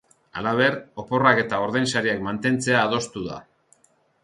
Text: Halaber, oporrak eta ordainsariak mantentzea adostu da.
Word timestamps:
Halaber, 0.39 0.77
oporrak 1.03 1.41
eta 1.43 1.59
ordainsariak 1.67 2.25
mantentzea 2.29 2.83
adostu 2.89 3.27
da. 3.31 3.41